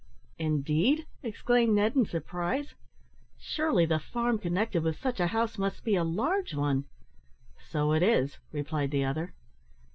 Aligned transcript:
"Indeed!" 0.39 1.05
exclaimed 1.21 1.75
Ned, 1.75 1.95
in 1.95 2.05
surprise. 2.07 2.73
"Surely 3.37 3.85
the 3.85 3.99
farm 3.99 4.39
connected 4.39 4.81
with 4.81 4.99
such 4.99 5.19
a 5.19 5.27
house 5.27 5.59
must 5.59 5.83
be 5.83 5.95
a 5.95 6.03
large 6.03 6.55
one?" 6.55 6.85
"So 7.69 7.91
it 7.93 8.01
is," 8.01 8.39
replied 8.51 8.89
the 8.89 9.05
other. 9.05 9.35